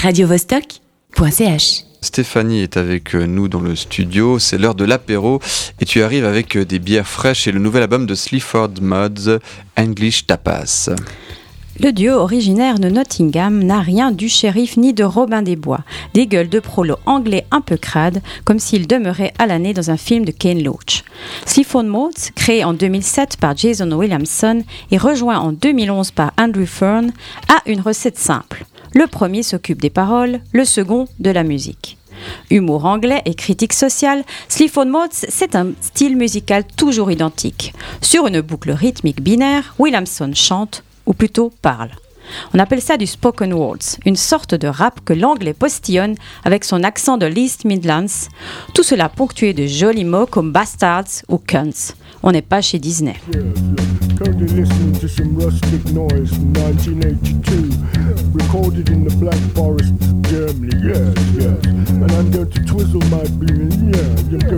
radiovostok.ch. 0.00 1.84
Stéphanie 2.00 2.60
est 2.60 2.78
avec 2.78 3.14
nous 3.14 3.48
dans 3.48 3.60
le 3.60 3.76
studio, 3.76 4.38
c'est 4.38 4.56
l'heure 4.56 4.74
de 4.74 4.84
l'apéro 4.84 5.40
et 5.80 5.84
tu 5.84 6.02
arrives 6.02 6.24
avec 6.24 6.56
des 6.56 6.78
bières 6.78 7.06
fraîches 7.06 7.46
et 7.46 7.52
le 7.52 7.58
nouvel 7.58 7.82
album 7.82 8.06
de 8.06 8.14
Sleaford 8.14 8.70
Mods, 8.80 9.38
English 9.76 10.26
Tapas. 10.26 10.90
Le 11.78 11.92
duo 11.92 12.14
originaire 12.14 12.78
de 12.78 12.88
Nottingham 12.88 13.62
n'a 13.62 13.80
rien 13.80 14.10
du 14.10 14.28
shérif 14.28 14.76
ni 14.78 14.94
de 14.94 15.04
Robin 15.04 15.42
des 15.42 15.56
Bois, 15.56 15.80
des 16.14 16.26
gueules 16.26 16.48
de 16.48 16.60
prolo 16.60 16.96
anglais 17.04 17.46
un 17.50 17.60
peu 17.60 17.76
crades, 17.76 18.22
comme 18.44 18.58
s'ils 18.58 18.86
demeuraient 18.86 19.34
à 19.38 19.46
l'année 19.46 19.74
dans 19.74 19.90
un 19.90 19.96
film 19.96 20.24
de 20.24 20.32
Kane 20.32 20.62
Loach. 20.62 21.04
Sleaford 21.46 21.84
Mods, 21.84 22.32
créé 22.34 22.64
en 22.64 22.72
2007 22.72 23.36
par 23.36 23.56
Jason 23.56 23.90
Williamson 23.92 24.62
et 24.90 24.98
rejoint 24.98 25.38
en 25.38 25.52
2011 25.52 26.10
par 26.12 26.32
Andrew 26.38 26.66
Fern, 26.66 27.12
a 27.48 27.60
une 27.66 27.80
recette 27.80 28.18
simple. 28.18 28.64
Le 28.92 29.06
premier 29.06 29.42
s'occupe 29.42 29.80
des 29.80 29.90
paroles, 29.90 30.40
le 30.52 30.64
second 30.64 31.06
de 31.18 31.30
la 31.30 31.44
musique. 31.44 31.96
Humour 32.50 32.84
anglais 32.84 33.22
et 33.24 33.34
critique 33.34 33.72
sociale, 33.72 34.24
Sleaford 34.48 34.86
Mods, 34.86 35.08
c'est 35.12 35.54
un 35.54 35.68
style 35.80 36.16
musical 36.16 36.64
toujours 36.76 37.10
identique. 37.10 37.72
Sur 38.02 38.26
une 38.26 38.40
boucle 38.40 38.72
rythmique 38.72 39.22
binaire, 39.22 39.74
Williamson 39.78 40.32
chante, 40.34 40.82
ou 41.06 41.14
plutôt 41.14 41.52
parle. 41.62 41.90
On 42.54 42.58
appelle 42.58 42.80
ça 42.80 42.96
du 42.96 43.06
spoken 43.06 43.52
words, 43.52 43.98
une 44.04 44.16
sorte 44.16 44.54
de 44.54 44.68
rap 44.68 45.00
que 45.04 45.12
l'anglais 45.12 45.54
postillonne 45.54 46.14
avec 46.44 46.64
son 46.64 46.82
accent 46.82 47.18
de 47.18 47.26
l'East 47.26 47.64
Midlands, 47.64 48.28
tout 48.74 48.82
cela 48.82 49.08
ponctué 49.08 49.52
de 49.52 49.66
jolis 49.66 50.04
mots 50.04 50.26
comme 50.26 50.52
bastards 50.52 51.22
ou 51.28 51.38
cunts. 51.38 51.94
On 52.22 52.32
n'est 52.32 52.42
pas 52.42 52.60
chez 52.60 52.78
Disney. 52.78 53.14
Currently 54.18 54.48
listening 54.48 54.92
to 55.00 55.08
some 55.08 55.34
rustic 55.36 55.82
noise 55.92 56.34
from 56.34 56.52
1982, 56.52 57.70
recorded 58.34 58.90
in 58.90 59.04
the 59.04 59.14
Black 59.16 59.40
Forest 59.54 59.94
of 60.02 60.20
Germany. 60.28 60.76
Yes, 60.84 61.14
yes. 61.34 61.66
And 61.88 62.12
I'm 62.12 62.30
going 62.30 62.50
to 62.50 62.60
twizzle 62.64 63.00
my 63.08 63.24
bean. 63.38 63.94
Yeah, 63.94 64.42
I'm 64.42 64.50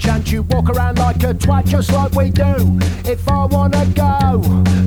chance, 0.00 0.32
you 0.32 0.42
walk 0.42 0.70
around 0.70 0.98
like 0.98 1.22
a 1.22 1.34
twat 1.34 1.66
just 1.66 1.92
like 1.92 2.12
we 2.12 2.30
do. 2.30 2.78
If 3.04 3.28
I 3.28 3.44
wanna 3.46 3.84
go 3.94 4.40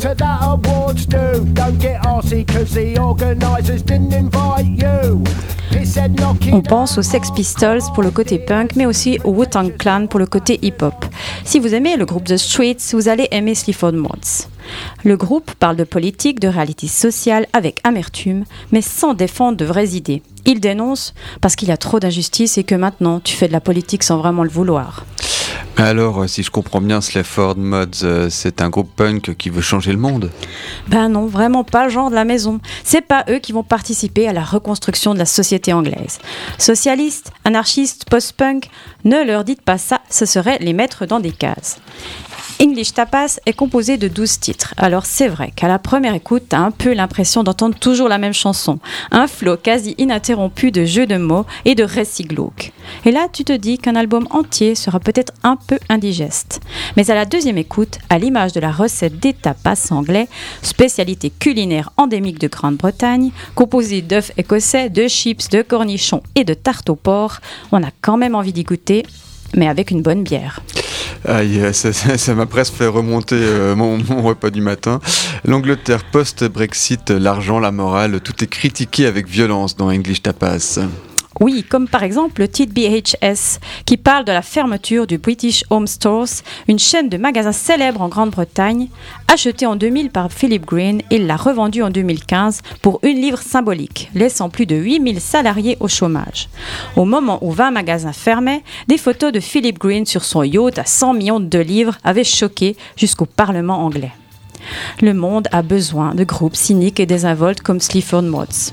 to 0.00 0.14
that 0.14 0.38
awards 0.42 1.06
do, 1.06 1.44
don't 1.54 1.78
get 1.78 2.02
arsy 2.02 2.44
cause 2.44 2.74
the 2.74 2.98
organisers 2.98 3.82
didn't 3.82 4.12
invite 4.12 4.66
you. 4.66 5.24
On 6.52 6.62
pense 6.62 6.98
aux 6.98 7.02
Sex 7.02 7.30
Pistols 7.30 7.82
pour 7.94 8.02
le 8.02 8.10
côté 8.10 8.38
punk, 8.38 8.76
mais 8.76 8.86
aussi 8.86 9.18
au 9.24 9.30
Wu-Tang 9.30 9.76
Clan 9.76 10.06
pour 10.06 10.18
le 10.18 10.26
côté 10.26 10.58
hip-hop. 10.62 10.94
Si 11.44 11.58
vous 11.58 11.74
aimez 11.74 11.96
le 11.96 12.04
groupe 12.04 12.24
The 12.24 12.36
Streets, 12.36 12.92
vous 12.92 13.08
allez 13.08 13.28
aimer 13.30 13.54
Sleaford 13.54 13.92
Mods. 13.92 14.48
Le 15.04 15.16
groupe 15.16 15.52
parle 15.54 15.76
de 15.76 15.84
politique, 15.84 16.40
de 16.40 16.48
réalité 16.48 16.86
sociale 16.86 17.46
avec 17.52 17.80
amertume, 17.84 18.44
mais 18.72 18.82
sans 18.82 19.14
défendre 19.14 19.56
de 19.56 19.64
vraies 19.64 19.90
idées. 19.90 20.22
Il 20.44 20.60
dénonce 20.60 21.14
parce 21.40 21.56
qu'il 21.56 21.68
y 21.68 21.72
a 21.72 21.76
trop 21.76 22.00
d'injustice 22.00 22.58
et 22.58 22.64
que 22.64 22.74
maintenant 22.74 23.20
tu 23.20 23.34
fais 23.36 23.48
de 23.48 23.52
la 23.52 23.60
politique 23.60 24.02
sans 24.02 24.18
vraiment 24.18 24.44
le 24.44 24.50
vouloir. 24.50 25.04
Alors, 25.78 26.22
euh, 26.22 26.26
si 26.26 26.42
je 26.42 26.50
comprends 26.50 26.80
bien, 26.80 27.02
Sleaford 27.02 27.58
Mods, 27.58 28.02
euh, 28.02 28.28
c'est 28.30 28.62
un 28.62 28.70
groupe 28.70 28.90
punk 28.96 29.36
qui 29.36 29.50
veut 29.50 29.60
changer 29.60 29.92
le 29.92 29.98
monde. 29.98 30.30
Ben 30.88 31.10
non, 31.10 31.26
vraiment 31.26 31.64
pas 31.64 31.88
genre 31.88 32.08
de 32.08 32.14
la 32.14 32.24
maison. 32.24 32.60
C'est 32.82 33.02
pas 33.02 33.24
eux 33.28 33.38
qui 33.40 33.52
vont 33.52 33.62
participer 33.62 34.26
à 34.26 34.32
la 34.32 34.42
reconstruction 34.42 35.12
de 35.12 35.18
la 35.18 35.26
société 35.26 35.74
anglaise. 35.74 36.18
Socialistes, 36.56 37.30
anarchistes, 37.44 38.06
post-punk, 38.08 38.70
ne 39.04 39.22
leur 39.22 39.44
dites 39.44 39.60
pas 39.60 39.76
ça, 39.76 40.00
ce 40.08 40.24
serait 40.24 40.58
les 40.60 40.72
mettre 40.72 41.04
dans 41.04 41.20
des 41.20 41.32
cases. 41.32 41.78
English 42.58 42.94
Tapas 42.94 43.38
est 43.44 43.52
composé 43.52 43.98
de 43.98 44.08
12 44.08 44.40
titres. 44.40 44.72
Alors 44.78 45.04
c'est 45.04 45.28
vrai 45.28 45.52
qu'à 45.54 45.68
la 45.68 45.78
première 45.78 46.14
écoute, 46.14 46.44
t'as 46.48 46.58
un 46.58 46.70
peu 46.70 46.94
l'impression 46.94 47.42
d'entendre 47.42 47.78
toujours 47.78 48.08
la 48.08 48.16
même 48.16 48.32
chanson. 48.32 48.78
Un 49.10 49.26
flot 49.26 49.58
quasi 49.58 49.94
ininterrompu 49.98 50.70
de 50.70 50.86
jeux 50.86 51.06
de 51.06 51.18
mots 51.18 51.44
et 51.66 51.74
de 51.74 51.84
récits 51.84 52.24
glauques. 52.24 52.72
Et 53.04 53.12
là, 53.12 53.28
tu 53.30 53.44
te 53.44 53.52
dis 53.52 53.76
qu'un 53.76 53.94
album 53.94 54.26
entier 54.30 54.74
sera 54.74 55.00
peut-être 55.00 55.34
un 55.42 55.56
peu 55.56 55.78
indigeste. 55.90 56.60
Mais 56.96 57.10
à 57.10 57.14
la 57.14 57.26
deuxième 57.26 57.58
écoute, 57.58 57.98
à 58.08 58.18
l'image 58.18 58.54
de 58.54 58.60
la 58.60 58.72
recette 58.72 59.18
des 59.18 59.34
tapas 59.34 59.88
anglais, 59.90 60.28
spécialité 60.62 61.30
culinaire 61.30 61.90
endémique 61.98 62.38
de 62.38 62.48
Grande-Bretagne, 62.48 63.32
composée 63.54 64.00
d'œufs 64.00 64.32
écossais, 64.38 64.88
de 64.88 65.08
chips, 65.08 65.50
de 65.50 65.60
cornichons 65.60 66.22
et 66.34 66.44
de 66.44 66.54
tarte 66.54 66.88
au 66.88 66.96
porc, 66.96 67.40
on 67.70 67.82
a 67.82 67.90
quand 68.00 68.16
même 68.16 68.34
envie 68.34 68.54
d'y 68.54 68.64
goûter, 68.64 69.04
mais 69.54 69.68
avec 69.68 69.90
une 69.90 70.00
bonne 70.00 70.22
bière. 70.22 70.62
Aïe, 71.24 71.60
ça 71.72 72.34
m'a 72.34 72.46
presque 72.46 72.74
fait 72.74 72.86
remonter 72.86 73.36
euh, 73.38 73.74
mon, 73.74 73.98
mon 73.98 74.22
repas 74.22 74.50
du 74.50 74.60
matin. 74.60 75.00
L'Angleterre 75.44 76.04
post-Brexit, 76.04 77.10
l'argent, 77.10 77.58
la 77.58 77.72
morale, 77.72 78.20
tout 78.20 78.44
est 78.44 78.46
critiqué 78.48 79.06
avec 79.06 79.26
violence 79.28 79.76
dans 79.76 79.88
English 79.88 80.22
Tapas. 80.22 80.80
Oui, 81.40 81.64
comme 81.68 81.86
par 81.86 82.02
exemple 82.02 82.40
le 82.40 82.48
titre 82.48 82.72
BHS, 82.72 83.58
qui 83.84 83.98
parle 83.98 84.24
de 84.24 84.32
la 84.32 84.40
fermeture 84.40 85.06
du 85.06 85.18
British 85.18 85.64
Home 85.68 85.86
Stores, 85.86 86.42
une 86.66 86.78
chaîne 86.78 87.10
de 87.10 87.18
magasins 87.18 87.52
célèbre 87.52 88.00
en 88.00 88.08
Grande-Bretagne, 88.08 88.88
achetée 89.28 89.66
en 89.66 89.76
2000 89.76 90.10
par 90.10 90.32
Philip 90.32 90.64
Green 90.64 91.02
et 91.10 91.18
l'a 91.18 91.36
revendue 91.36 91.82
en 91.82 91.90
2015 91.90 92.62
pour 92.80 93.00
une 93.02 93.20
livre 93.20 93.40
symbolique, 93.40 94.10
laissant 94.14 94.48
plus 94.48 94.64
de 94.64 94.76
8000 94.76 95.20
salariés 95.20 95.76
au 95.80 95.88
chômage. 95.88 96.48
Au 96.96 97.04
moment 97.04 97.38
où 97.42 97.50
20 97.50 97.70
magasins 97.70 98.14
fermaient, 98.14 98.62
des 98.88 98.98
photos 98.98 99.30
de 99.30 99.40
Philip 99.40 99.78
Green 99.78 100.06
sur 100.06 100.24
son 100.24 100.42
yacht 100.42 100.78
à 100.78 100.86
100 100.86 101.14
millions 101.14 101.40
de 101.40 101.58
livres 101.58 101.98
avaient 102.02 102.24
choqué 102.24 102.76
jusqu'au 102.96 103.26
Parlement 103.26 103.84
anglais. 103.84 104.12
Le 105.02 105.12
monde 105.12 105.48
a 105.52 105.62
besoin 105.62 106.14
de 106.14 106.24
groupes 106.24 106.56
cyniques 106.56 106.98
et 106.98 107.06
désinvoltes 107.06 107.60
comme 107.60 107.80
Sleaford 107.80 108.22
Mods. 108.22 108.72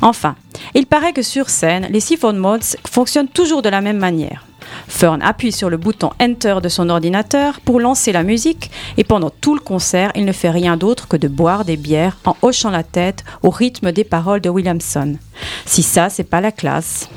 Enfin, 0.00 0.34
il 0.74 0.86
paraît 0.86 1.12
que 1.12 1.22
sur 1.22 1.48
scène, 1.48 1.88
les 1.90 2.00
Sleaford 2.00 2.34
Mods 2.34 2.76
fonctionnent 2.88 3.28
toujours 3.28 3.62
de 3.62 3.68
la 3.68 3.80
même 3.80 3.98
manière. 3.98 4.46
Fern 4.88 5.20
appuie 5.22 5.52
sur 5.52 5.70
le 5.70 5.76
bouton 5.76 6.10
Enter 6.20 6.56
de 6.62 6.68
son 6.68 6.88
ordinateur 6.88 7.60
pour 7.60 7.80
lancer 7.80 8.12
la 8.12 8.22
musique 8.22 8.70
et 8.96 9.04
pendant 9.04 9.30
tout 9.30 9.54
le 9.54 9.60
concert, 9.60 10.12
il 10.14 10.24
ne 10.24 10.32
fait 10.32 10.50
rien 10.50 10.76
d'autre 10.76 11.08
que 11.08 11.16
de 11.16 11.28
boire 11.28 11.64
des 11.64 11.76
bières 11.76 12.18
en 12.24 12.36
hochant 12.42 12.70
la 12.70 12.82
tête 12.82 13.24
au 13.42 13.50
rythme 13.50 13.92
des 13.92 14.04
paroles 14.04 14.40
de 14.40 14.50
Williamson. 14.50 15.16
Si 15.66 15.82
ça, 15.82 16.08
c'est 16.08 16.24
pas 16.24 16.40
la 16.40 16.52
classe. 16.52 17.08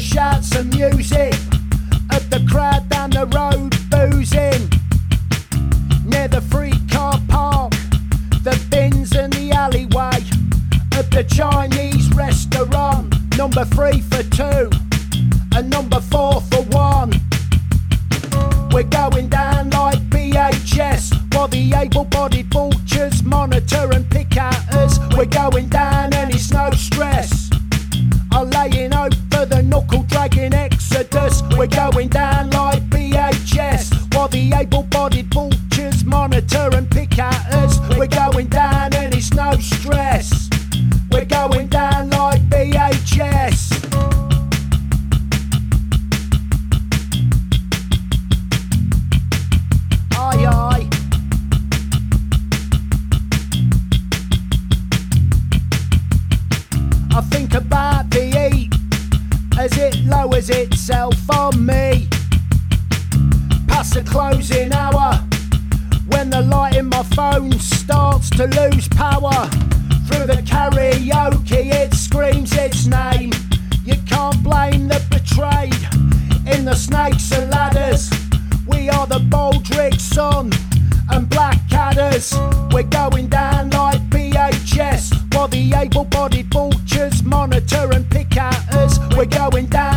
Shouts 0.00 0.54
and 0.56 0.74
music 0.74 1.34
of 2.10 2.30
the 2.30 2.42
crowd 2.50 2.88
down 2.88 3.10
the 3.10 3.26
road 3.26 3.70
boozing. 3.90 4.70
Near 6.04 6.26
the 6.28 6.40
free 6.40 6.72
car 6.90 7.20
park, 7.28 7.72
the 8.42 8.58
bins 8.70 9.12
and 9.12 9.32
the 9.34 9.52
alleyway 9.52 10.20
of 10.98 11.10
the 11.10 11.24
Chinese 11.24 12.10
restaurant. 12.14 13.14
Number 13.36 13.64
three 13.66 14.00
for 14.00 14.22
two, 14.22 14.70
and 15.54 15.68
number 15.68 16.00
four 16.00 16.40
for 16.40 16.62
one. 16.70 17.12
We're 18.72 18.84
going 18.84 19.28
down 19.28 19.70
like 19.70 19.98
BHS 20.08 21.34
while 21.34 21.48
the 21.48 21.74
able 21.74 22.04
bodied 22.04 22.46
vultures 22.46 23.22
monitor 23.22 23.90
and 23.92 24.08
pick 24.10 24.36
at 24.36 24.74
us. 24.74 24.98
We're 25.16 25.26
going 25.26 25.68
down 25.68 26.14
and 26.14 26.34
it's 26.34 26.52
no 26.52 26.70
stress. 26.70 26.89
We're 31.60 31.66
going 31.66 32.08
down 32.08 32.48
like 32.52 32.82
BHS 32.88 34.14
while 34.14 34.28
the 34.28 34.50
able 34.54 34.84
bodied 34.84 35.26
vultures 35.26 36.06
monitor 36.06 36.70
and 36.72 36.90
pick 36.90 37.18
at 37.18 37.52
us. 37.52 37.78
We're 37.98 38.06
going 38.06 38.46
down 38.46 38.94
and 38.94 39.14
it's 39.14 39.34
no 39.34 39.52
stress. 39.56 40.48
We're 41.12 41.26
going 41.26 41.66
down 41.66 42.08
like 42.08 42.40
aye. 50.46 50.88
I 57.12 57.20
think 57.20 57.52
about 57.52 57.89
lowers 60.10 60.50
itself 60.50 61.14
on 61.30 61.64
me. 61.64 62.08
Past 63.68 63.94
the 63.94 64.02
closing 64.04 64.72
hour, 64.72 65.14
when 66.08 66.28
the 66.28 66.42
light 66.42 66.76
in 66.76 66.86
my 66.86 67.02
phone 67.14 67.52
starts 67.52 68.28
to 68.30 68.46
lose 68.46 68.88
power. 68.88 69.48
Through 70.06 70.26
the 70.26 70.42
karaoke, 70.44 71.72
it 71.72 71.94
screams 71.94 72.52
its 72.54 72.86
name. 72.86 73.30
You 73.84 73.94
can't 74.06 74.42
blame 74.42 74.88
the 74.88 75.00
betrayed 75.08 75.84
in 76.52 76.64
the 76.64 76.74
snakes 76.74 77.32
and 77.32 77.50
ladders. 77.50 78.10
We 78.66 78.88
are 78.88 79.06
the 79.06 79.20
Baldrick 79.32 80.00
Sun 80.00 80.50
and 81.10 81.28
Black 81.28 81.60
Blackadders. 81.68 82.72
We're 82.72 82.82
going 82.84 83.28
down 83.28 83.70
like 83.70 84.00
BHS 84.10 85.34
while 85.34 85.48
the 85.48 85.72
able 85.74 86.04
bodied 86.04 86.46
vultures 86.52 87.22
monitor 87.22 87.90
and 87.92 88.08
pick 88.10 88.36
at 88.36 88.74
us. 88.74 88.98
We're 89.16 89.26
going 89.26 89.66
down 89.66 89.89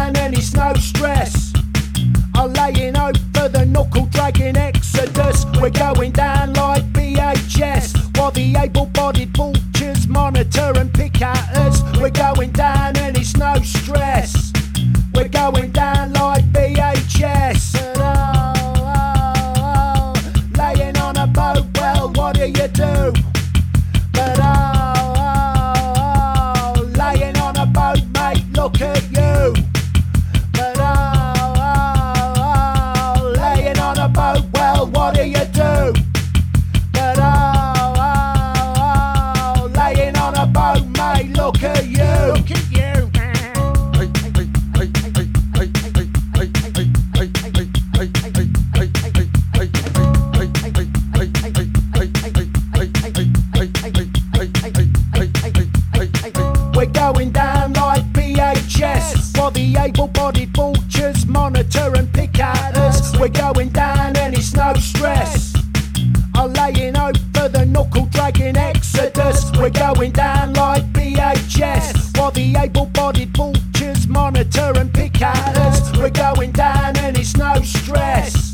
stress. 1.04 1.52
Are 2.36 2.48
laying 2.48 2.96
over 2.96 3.50
the 3.50 3.66
knuckle 3.66 4.06
dragging 4.06 4.56
exodus. 4.56 5.46
We're 5.60 5.70
going 5.70 6.14
down 6.14 6.54
like 6.54 6.86
BHS 6.94 8.18
while 8.18 8.32
the 8.32 8.56
able 8.56 8.86
bodied 8.86 9.36
vultures 9.36 10.08
monitor 10.08 10.72
and 10.78 10.94
pick 10.94 11.22
at 11.22 11.58
us. 11.58 11.84
We're 12.00 12.10
going 12.10 12.52
down 12.52 12.96
and 12.98 13.18
it's 13.18 13.36
no 13.36 13.56
stress. 13.64 14.43
Going 76.14 76.52
down 76.52 76.98
and 76.98 77.18
it's 77.18 77.36
no 77.38 77.54
stress. 77.62 78.54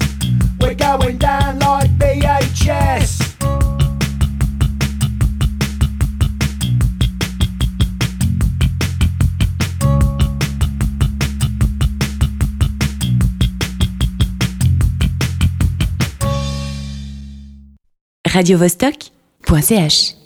We're 0.59 0.75
going 0.75 1.17
down 1.17 1.59
like 1.59 1.89
BHS. 1.97 3.19
radiovostok.ch 18.39 20.18